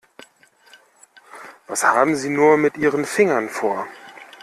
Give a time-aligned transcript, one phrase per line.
[1.67, 3.85] Was haben Sie nur mit Ihren Fingern vor?